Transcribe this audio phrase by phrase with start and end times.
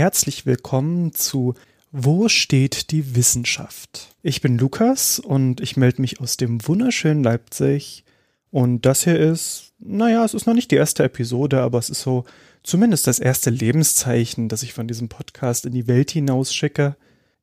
[0.00, 1.52] herzlich willkommen zu
[1.92, 4.16] Wo steht die Wissenschaft?
[4.22, 8.04] Ich bin Lukas und ich melde mich aus dem wunderschönen Leipzig
[8.50, 12.00] und das hier ist, naja, es ist noch nicht die erste Episode, aber es ist
[12.00, 12.24] so
[12.62, 16.96] zumindest das erste Lebenszeichen, das ich von diesem Podcast in die Welt hinaus schicke.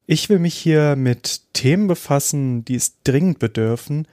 [0.08, 4.08] Ich will mich hier mit Themen befassen, die es dringend bedürfen,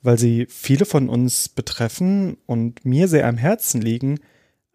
[0.00, 4.20] weil sie viele von uns betreffen und mir sehr am Herzen liegen,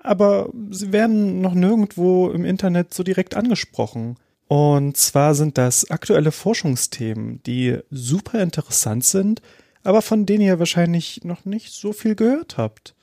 [0.06, 4.18] aber sie werden noch nirgendwo im Internet so direkt angesprochen.
[4.48, 9.42] Und zwar sind das aktuelle Forschungsthemen, die super interessant sind,
[9.84, 12.96] aber von denen ihr wahrscheinlich noch nicht so viel gehört habt.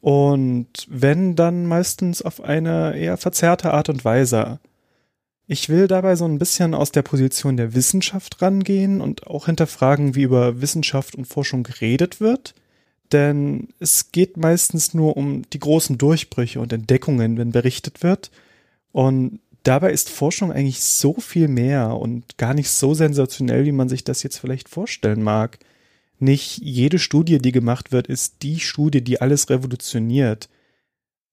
[0.00, 4.60] Und wenn, dann meistens auf eine eher verzerrte Art und Weise.
[5.46, 10.14] Ich will dabei so ein bisschen aus der Position der Wissenschaft rangehen und auch hinterfragen,
[10.14, 12.54] wie über Wissenschaft und Forschung geredet wird.
[13.12, 18.30] Denn es geht meistens nur um die großen Durchbrüche und Entdeckungen, wenn berichtet wird.
[18.92, 23.88] Und dabei ist Forschung eigentlich so viel mehr und gar nicht so sensationell, wie man
[23.88, 25.58] sich das jetzt vielleicht vorstellen mag.
[26.18, 30.48] Nicht jede Studie, die gemacht wird, ist die Studie, die alles revolutioniert.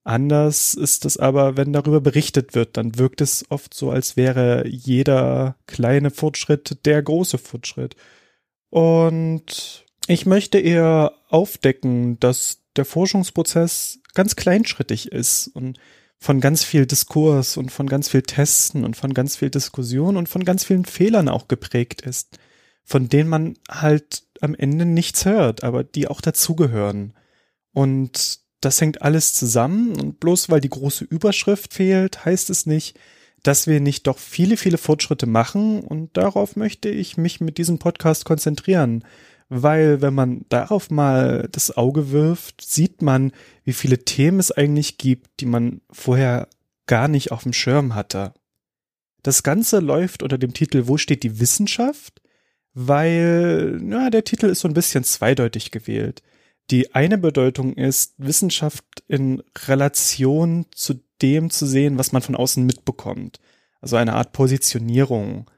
[0.04, 4.68] Anders ist es aber, wenn darüber berichtet wird, dann wirkt es oft so, als wäre
[4.68, 7.96] jeder kleine Fortschritt der große Fortschritt.
[8.70, 15.80] Und ich möchte eher aufdecken, dass der Forschungsprozess ganz kleinschrittig ist und
[16.18, 20.30] von ganz viel Diskurs und von ganz viel Testen und von ganz viel Diskussion und
[20.30, 22.40] von ganz vielen Fehlern auch geprägt ist,
[22.86, 27.14] von denen man halt am Ende nichts hört, aber die auch dazugehören.
[27.74, 32.98] Und das hängt alles zusammen und bloß weil die große Überschrift fehlt, heißt es nicht,
[33.44, 37.78] dass wir nicht doch viele, viele Fortschritte machen und darauf möchte ich mich mit diesem
[37.78, 39.04] Podcast konzentrieren.
[39.58, 43.32] Weil wenn man darauf mal das Auge wirft, sieht man,
[43.64, 46.50] wie viele Themen es eigentlich gibt, die man vorher
[46.88, 48.34] gar nicht auf dem Schirm hatte.
[49.24, 52.22] Das Ganze läuft unter dem Titel Wo steht die Wissenschaft?
[52.74, 56.22] Weil, ja, der Titel ist so ein bisschen zweideutig gewählt.
[56.70, 62.66] Die eine Bedeutung ist, Wissenschaft in Relation zu dem zu sehen, was man von außen
[62.66, 63.40] mitbekommt.
[63.80, 65.50] Also eine Art Positionierung.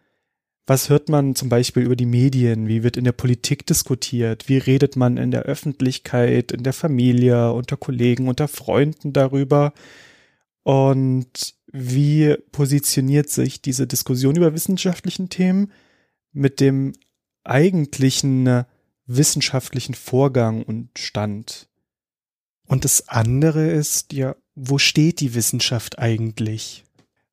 [0.68, 2.68] Was hört man zum Beispiel über die Medien?
[2.68, 4.50] Wie wird in der Politik diskutiert?
[4.50, 9.74] Wie redet man in der Öffentlichkeit, in der Familie, unter Kollegen, unter Freunden darüber?
[10.64, 15.72] Und wie positioniert sich diese Diskussion über wissenschaftlichen Themen
[16.34, 16.94] mit dem
[17.46, 18.66] eigentlichen
[19.08, 21.70] wissenschaftlichen Vorgang und Stand.
[22.68, 26.84] Und das andere ist, ja, wo steht die Wissenschaft eigentlich?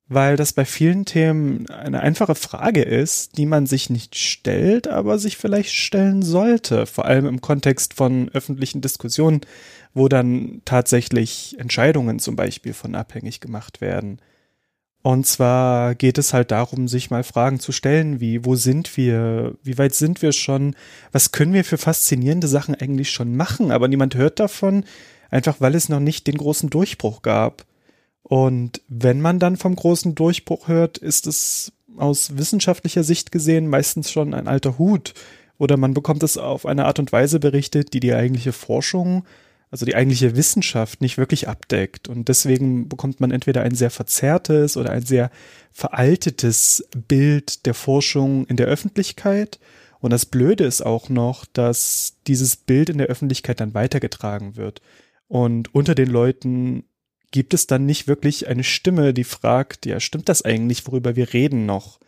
[0.07, 5.17] Weil das bei vielen Themen eine einfache Frage ist, die man sich nicht stellt, aber
[5.17, 9.41] sich vielleicht stellen sollte, vor allem im Kontext von öffentlichen Diskussionen,
[9.95, 14.19] wo dann tatsächlich Entscheidungen zum Beispiel von abhängig gemacht werden.
[15.01, 19.55] Und zwar geht es halt darum, sich mal Fragen zu stellen, wie, wo sind wir?
[19.61, 20.75] Wie weit sind wir schon?
[21.11, 23.71] Was können wir für faszinierende Sachen eigentlich schon machen?
[23.71, 24.83] Aber niemand hört davon,
[25.29, 27.65] einfach weil es noch nicht den großen Durchbruch gab.
[28.27, 34.11] Und wenn man dann vom großen Durchbruch hört, ist es aus wissenschaftlicher Sicht gesehen meistens
[34.11, 35.13] schon ein alter Hut.
[35.57, 39.25] Oder man bekommt es auf eine Art und Weise berichtet, die die eigentliche Forschung
[39.75, 42.07] also die eigentliche Wissenschaft nicht wirklich abdeckt.
[42.07, 45.31] Und deswegen bekommt man entweder ein sehr verzerrtes oder ein sehr
[45.71, 49.59] veraltetes Bild der Forschung in der Öffentlichkeit.
[49.99, 54.81] Und das Blöde ist auch noch, dass dieses Bild in der Öffentlichkeit dann weitergetragen wird.
[55.27, 56.85] Und unter den Leuten
[57.31, 61.33] gibt es dann nicht wirklich eine Stimme, die fragt, ja, stimmt das eigentlich, worüber wir
[61.33, 61.99] reden noch?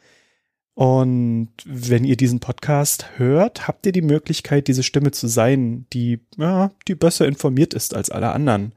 [0.73, 6.19] Und wenn ihr diesen Podcast hört, habt ihr die Möglichkeit, diese Stimme zu sein, die,
[6.37, 8.73] ja, die besser informiert ist als alle anderen,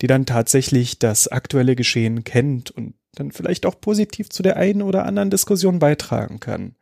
[0.00, 4.82] die dann tatsächlich das aktuelle Geschehen kennt und dann vielleicht auch positiv zu der einen
[4.82, 6.74] oder anderen Diskussion beitragen kann.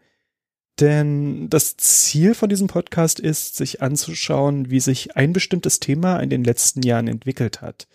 [0.81, 6.31] Denn das Ziel von diesem Podcast ist, sich anzuschauen, wie sich ein bestimmtes Thema in
[6.31, 7.87] den letzten Jahren entwickelt hat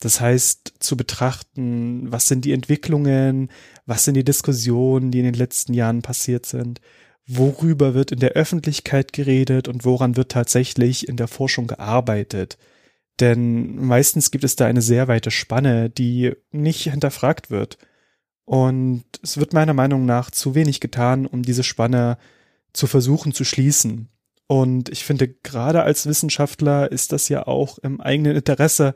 [0.00, 3.50] das heißt, zu betrachten, was sind die Entwicklungen,
[3.86, 6.80] was sind die Diskussionen, die in den letzten Jahren passiert sind,
[7.26, 12.58] worüber wird in der Öffentlichkeit geredet und woran wird tatsächlich in der Forschung gearbeitet.
[13.20, 17.76] Denn meistens gibt es da eine sehr weite Spanne, die nicht hinterfragt wird.
[18.46, 22.16] Und es wird meiner Meinung nach zu wenig getan, um diese Spanne
[22.72, 24.08] zu versuchen zu schließen.
[24.46, 28.94] Und ich finde, gerade als Wissenschaftler ist das ja auch im eigenen Interesse,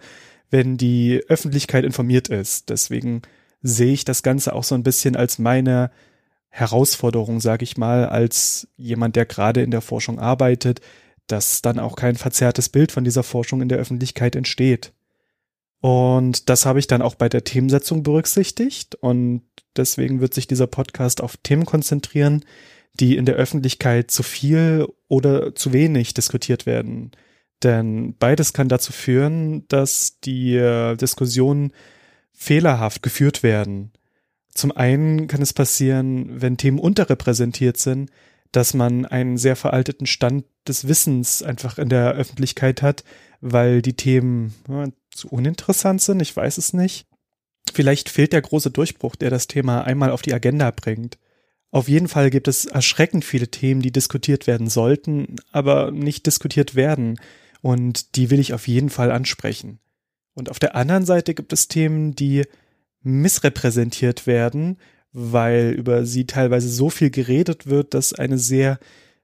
[0.54, 2.70] wenn die Öffentlichkeit informiert ist.
[2.70, 3.22] Deswegen
[3.60, 5.90] sehe ich das Ganze auch so ein bisschen als meine
[6.48, 10.80] Herausforderung, sage ich mal, als jemand, der gerade in der Forschung arbeitet,
[11.26, 14.92] dass dann auch kein verzerrtes Bild von dieser Forschung in der Öffentlichkeit entsteht.
[15.80, 18.94] Und das habe ich dann auch bei der Themensetzung berücksichtigt.
[18.94, 19.42] Und
[19.76, 22.44] deswegen wird sich dieser Podcast auf Themen konzentrieren,
[23.00, 27.10] die in der Öffentlichkeit zu viel oder zu wenig diskutiert werden.
[27.64, 31.72] Denn beides kann dazu führen, dass die äh, Diskussionen
[32.32, 33.92] fehlerhaft geführt werden.
[34.52, 38.10] Zum einen kann es passieren, wenn Themen unterrepräsentiert sind,
[38.52, 43.02] dass man einen sehr veralteten Stand des Wissens einfach in der Öffentlichkeit hat,
[43.40, 47.06] weil die Themen ja, zu uninteressant sind, ich weiß es nicht.
[47.72, 51.18] Vielleicht fehlt der große Durchbruch, der das Thema einmal auf die Agenda bringt.
[51.70, 56.76] Auf jeden Fall gibt es erschreckend viele Themen, die diskutiert werden sollten, aber nicht diskutiert
[56.76, 57.18] werden.
[57.64, 59.78] Und die will ich auf jeden Fall ansprechen.
[60.34, 62.42] Und auf der anderen Seite gibt es Themen, die
[63.00, 64.76] missrepräsentiert werden,
[65.14, 68.78] weil über sie teilweise so viel geredet wird, dass eine sehr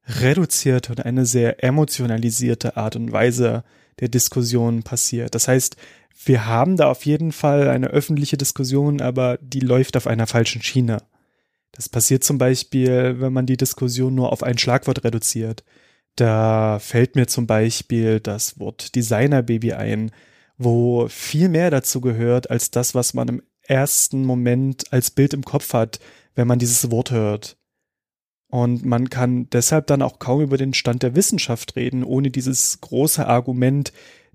[0.07, 3.63] reduzierte und eine sehr emotionalisierte Art und Weise
[3.99, 5.35] der Diskussion passiert.
[5.35, 5.77] Das heißt,
[6.25, 10.63] wir haben da auf jeden Fall eine öffentliche Diskussion, aber die läuft auf einer falschen
[10.63, 11.03] Schiene.
[11.73, 15.63] Das passiert zum Beispiel, wenn man die Diskussion nur auf ein Schlagwort reduziert.
[16.21, 20.11] Da fällt mir zum Beispiel das Wort Designerbaby ein,
[20.59, 25.45] wo viel mehr dazu gehört als das, was man im ersten Moment als Bild im
[25.45, 25.99] Kopf hat,
[26.35, 27.57] wenn man dieses Wort hört.
[28.51, 32.83] Und man kann deshalb dann auch kaum über den Stand der Wissenschaft reden, ohne dieses
[32.83, 33.91] große Argument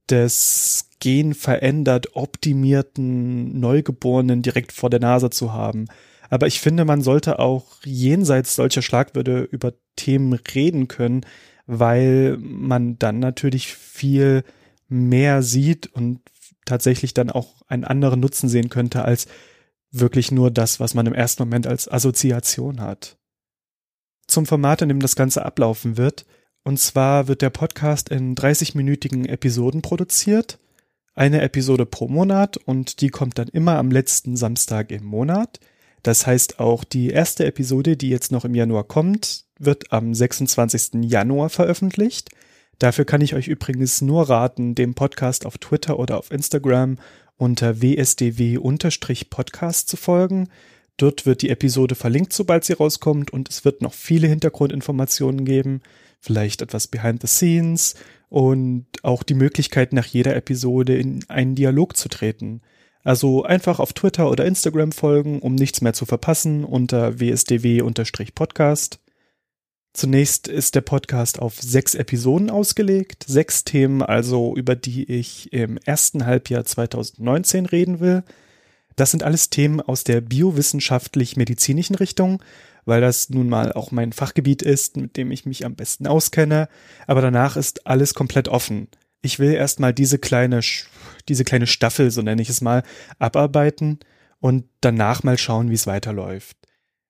[0.10, 5.86] des genverändert optimierten Neugeborenen direkt vor der Nase zu haben.
[6.32, 11.22] Aber ich finde, man sollte auch jenseits solcher Schlagwörter über Themen reden können,
[11.66, 14.44] weil man dann natürlich viel
[14.88, 16.20] mehr sieht und
[16.66, 19.28] tatsächlich dann auch einen anderen Nutzen sehen könnte als
[19.92, 23.18] wirklich nur das, was man im ersten Moment als Assoziation hat.
[24.28, 26.26] Zum Format, in dem das Ganze ablaufen wird.
[26.64, 30.60] Und zwar wird der Podcast in 30-minütigen Episoden produziert.
[31.14, 35.60] Eine Episode pro Monat und die kommt dann immer am letzten Samstag im Monat.
[36.06, 41.04] Das heißt, auch die erste Episode, die jetzt noch im Januar kommt, wird am 26.
[41.04, 42.30] Januar veröffentlicht.
[42.78, 47.00] Dafür kann ich euch übrigens nur raten, dem Podcast auf Twitter oder auf Instagram
[47.38, 50.50] unter wsdw-podcast zu folgen.
[50.98, 55.82] Dort wird die Episode verlinkt, sobald sie rauskommt und es wird noch viele Hintergrundinformationen geben,
[56.20, 57.96] vielleicht etwas behind the scenes
[58.30, 62.62] und auch die Möglichkeit, nach jeder Episode in einen Dialog zu treten.
[63.06, 69.00] Also einfach auf Twitter oder Instagram folgen, um nichts mehr zu verpassen unter wsdw-podcast.
[69.94, 75.78] Zunächst ist der Podcast auf sechs Episoden ausgelegt, sechs Themen also, über die ich im
[75.78, 78.24] ersten Halbjahr 2019 reden will.
[78.96, 82.42] Das sind alles Themen aus der biowissenschaftlich-medizinischen Richtung,
[82.86, 86.70] weil das nun mal auch mein Fachgebiet ist, mit dem ich mich am besten auskenne.
[87.06, 88.88] Aber danach ist alles komplett offen.
[89.26, 90.62] Ich will erstmal diese kleine
[91.28, 92.84] diese kleine Staffel, so nenne ich es mal,
[93.18, 94.00] abarbeiten
[94.40, 96.58] und danach mal schauen, wie es weiterläuft.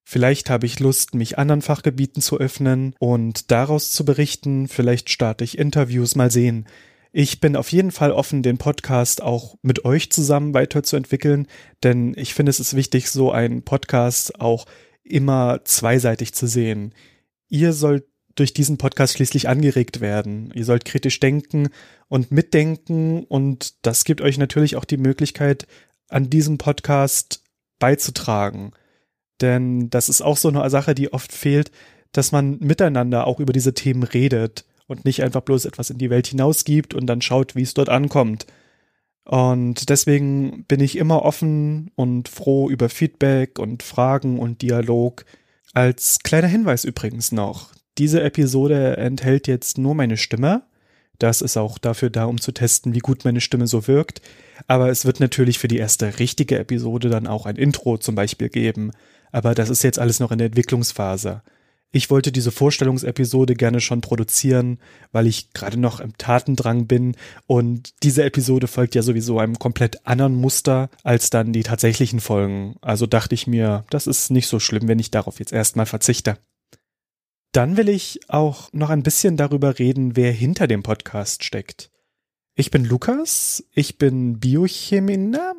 [0.06, 4.70] Vielleicht habe ich Lust, mich anderen Fachgebieten zu öffnen und daraus zu berichten.
[4.70, 6.68] Vielleicht starte ich Interviews, mal sehen.
[7.12, 11.48] Ich bin auf jeden Fall offen, den Podcast auch mit euch zusammen weiterzuentwickeln,
[11.84, 14.66] denn ich finde es ist wichtig, so einen Podcast auch
[15.04, 16.94] immer zweiseitig zu sehen.
[17.50, 20.52] Ihr sollt durch diesen Podcast schließlich angeregt werden.
[20.54, 21.70] Ihr sollt kritisch denken
[22.08, 25.68] und mitdenken und das gibt euch natürlich auch die Möglichkeit,
[26.10, 27.44] an diesem Podcast
[27.80, 28.72] beizutragen.
[29.42, 31.72] Denn das ist auch so eine Sache, die oft fehlt,
[32.12, 36.10] dass man miteinander auch über diese Themen redet und nicht einfach bloß etwas in die
[36.10, 38.46] Welt hinausgibt und dann schaut, wie es dort ankommt.
[39.26, 45.26] Und deswegen bin ich immer offen und froh über Feedback und Fragen und Dialog.
[45.74, 50.64] Als kleiner Hinweis übrigens noch, diese Episode enthält jetzt nur meine Stimme.
[51.20, 54.22] Das ist auch dafür da, um zu testen, wie gut meine Stimme so wirkt.
[54.68, 58.50] Aber es wird natürlich für die erste richtige Episode dann auch ein Intro zum Beispiel
[58.50, 58.92] geben.
[59.32, 61.42] Aber das ist jetzt alles noch in der Entwicklungsphase.
[61.92, 64.80] Ich wollte diese Vorstellungsepisode gerne schon produzieren,
[65.14, 67.16] weil ich gerade noch im Tatendrang bin
[67.48, 72.76] und diese Episode folgt ja sowieso einem komplett anderen Muster als dann die tatsächlichen Folgen.
[72.82, 76.38] Also dachte ich mir, das ist nicht so schlimm, wenn ich darauf jetzt erstmal verzichte.
[77.56, 81.90] Dann will ich auch noch ein bisschen darüber reden, wer hinter dem Podcast steckt.
[82.54, 85.54] Ich bin Lukas, ich bin Biochemie, na,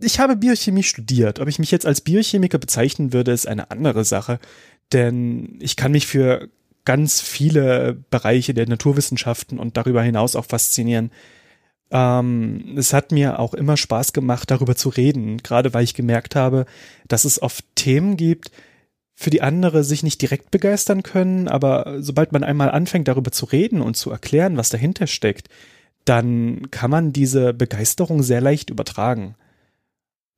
[0.00, 1.38] ich habe Biochemie studiert.
[1.38, 4.40] Ob ich mich jetzt als Biochemiker bezeichnen würde, ist eine andere Sache,
[4.92, 6.48] denn ich kann mich für
[6.84, 11.12] ganz viele Bereiche der Naturwissenschaften und darüber hinaus auch faszinieren.
[11.92, 16.34] Ähm, es hat mir auch immer Spaß gemacht, darüber zu reden, gerade weil ich gemerkt
[16.34, 16.66] habe,
[17.06, 18.50] dass es oft Themen gibt,
[19.22, 23.46] für die andere sich nicht direkt begeistern können, aber sobald man einmal anfängt, darüber zu
[23.46, 25.48] reden und zu erklären, was dahinter steckt,
[26.04, 29.36] dann kann man diese Begeisterung sehr leicht übertragen.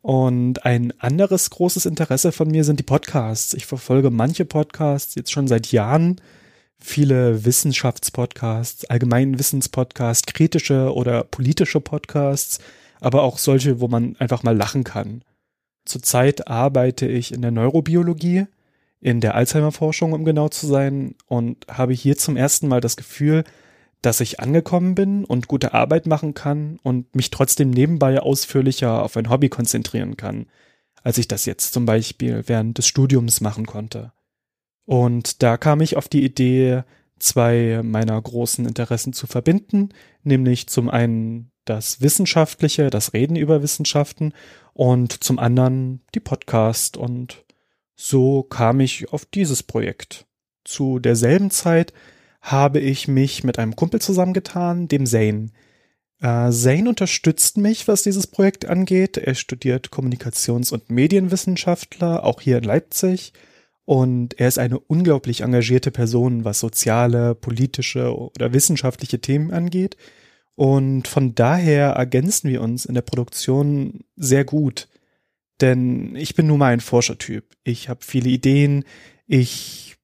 [0.03, 3.55] Und ein anderes großes Interesse von mir sind die Podcasts.
[3.55, 6.21] Ich verfolge manche Podcasts jetzt schon seit Jahren,
[6.79, 12.59] viele Wissenschaftspodcasts, allgemeinen Wissenspodcasts, kritische oder politische Podcasts,
[13.01, 15.23] aber auch solche, wo man einfach mal lachen kann.
[15.87, 18.47] Zurzeit arbeite ich in der Neurobiologie,
[19.05, 23.45] in der Alzheimer-Forschung, um genau zu sein, und habe hier zum ersten Mal das Gefühl,
[24.01, 29.19] dass ich angekommen bin und gute Arbeit machen kann und mich trotzdem nebenbei ausführlicher auf
[29.19, 30.47] ein Hobby konzentrieren kann,
[31.03, 34.13] als ich das jetzt zum Beispiel während des Studiums machen konnte.
[34.87, 36.85] Und da kam ich auf die Idee,
[37.19, 39.91] zwei meiner großen Interessen zu verbinden,
[40.23, 44.33] nämlich zum einen das Wissenschaftliche, das Reden über Wissenschaften
[44.73, 47.44] und zum anderen die Podcast und
[47.97, 50.27] so kam ich auf dieses Projekt.
[50.65, 51.93] Zu derselben Zeit
[52.41, 55.51] habe ich mich mit einem Kumpel zusammengetan, dem Zane.
[56.21, 59.17] Äh, Zane unterstützt mich, was dieses Projekt angeht.
[59.17, 63.33] Er studiert Kommunikations- und Medienwissenschaftler, auch hier in Leipzig.
[63.85, 69.97] Und er ist eine unglaublich engagierte Person, was soziale, politische oder wissenschaftliche Themen angeht.
[70.55, 74.89] Und von daher ergänzen wir uns in der Produktion sehr gut.
[75.61, 77.57] Denn ich bin nun mal ein Forschertyp.
[77.63, 78.85] Ich habe viele Ideen.
[79.27, 79.95] Ich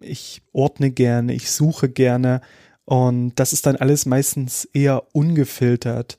[0.00, 2.40] ich ordne gerne, ich suche gerne
[2.84, 6.18] und das ist dann alles meistens eher ungefiltert.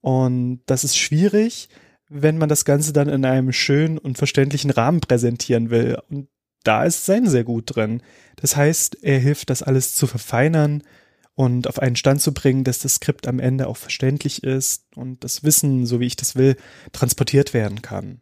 [0.00, 1.68] Und das ist schwierig,
[2.08, 5.98] wenn man das Ganze dann in einem schönen und verständlichen Rahmen präsentieren will.
[6.10, 6.28] Und
[6.62, 8.02] da ist sein sehr gut drin.
[8.36, 10.82] Das heißt, er hilft, das alles zu verfeinern
[11.36, 15.22] und auf einen Stand zu bringen, dass das Skript am Ende auch verständlich ist und
[15.22, 16.56] das Wissen, so wie ich das will,
[16.92, 18.20] transportiert werden kann.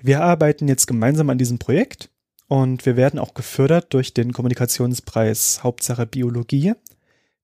[0.00, 2.10] Wir arbeiten jetzt gemeinsam an diesem Projekt
[2.48, 6.74] und wir werden auch gefördert durch den Kommunikationspreis Hauptsache Biologie,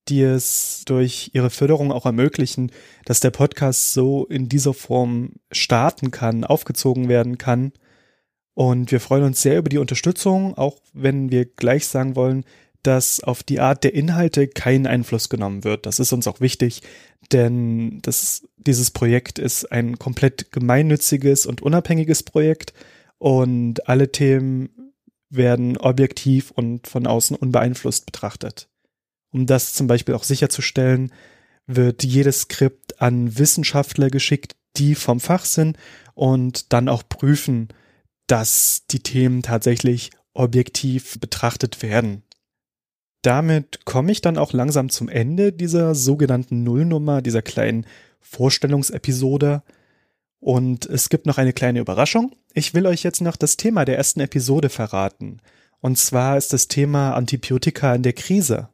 [0.08, 2.70] die es durch ihre Förderung auch ermöglichen,
[3.06, 7.72] dass der Podcast so in dieser Form starten kann, aufgezogen werden kann.
[8.52, 12.44] Und wir freuen uns sehr über die Unterstützung, auch wenn wir gleich sagen wollen,
[12.82, 15.86] dass auf die Art der Inhalte kein Einfluss genommen wird.
[15.86, 16.82] Das ist uns auch wichtig,
[17.32, 22.72] denn das, dieses Projekt ist ein komplett gemeinnütziges und unabhängiges Projekt
[23.18, 24.92] und alle Themen
[25.30, 28.68] werden objektiv und von außen unbeeinflusst betrachtet.
[29.30, 31.12] Um das zum Beispiel auch sicherzustellen,
[31.66, 35.76] wird jedes Skript an Wissenschaftler geschickt, die vom Fach sind
[36.14, 37.68] und dann auch prüfen,
[38.26, 42.22] dass die Themen tatsächlich objektiv betrachtet werden.
[43.22, 47.86] Damit komme ich dann auch langsam zum Ende dieser sogenannten Nullnummer, dieser kleinen
[48.20, 49.62] Vorstellungsepisode.
[50.40, 52.32] Und es gibt noch eine kleine Überraschung.
[52.54, 55.40] Ich will euch jetzt noch das Thema der ersten Episode verraten.
[55.80, 58.68] Und zwar ist das Thema Antibiotika in der Krise.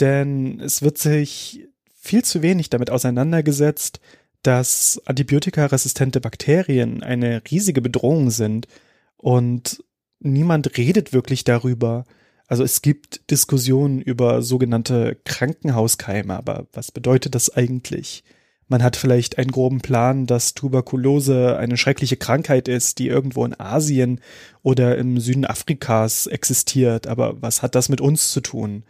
[0.00, 4.00] Denn es wird sich viel zu wenig damit auseinandergesetzt,
[4.42, 8.68] dass antibiotikaresistente Bakterien eine riesige Bedrohung sind
[9.16, 9.82] und
[10.20, 12.04] niemand redet wirklich darüber.
[12.46, 18.22] Also es gibt Diskussionen über sogenannte Krankenhauskeime, aber was bedeutet das eigentlich?
[18.68, 23.58] Man hat vielleicht einen groben Plan, dass Tuberkulose eine schreckliche Krankheit ist, die irgendwo in
[23.58, 24.20] Asien
[24.62, 27.06] oder im Süden Afrikas existiert.
[27.06, 28.84] Aber was hat das mit uns zu tun?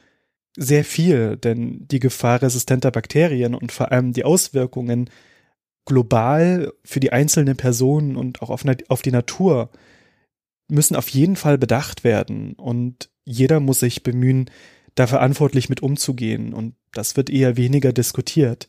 [0.57, 5.11] Sehr viel, denn die Gefahr resistenter Bakterien und vor allem die Auswirkungen
[5.85, 9.71] global für die einzelne Person und auch auf die Natur
[10.69, 12.55] müssen auf jeden Fall bedacht werden.
[12.55, 14.51] Und jeder muss sich bemühen,
[14.95, 16.55] da verantwortlich mit umzugehen.
[16.55, 18.69] Und das wird eher weniger diskutiert.